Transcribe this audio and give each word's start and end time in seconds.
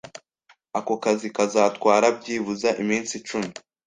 Ako 0.77 0.93
kazi 1.03 1.27
kazatwara 1.35 2.07
byibuze 2.17 2.69
iminsi 2.81 3.11
icumi. 3.19 3.49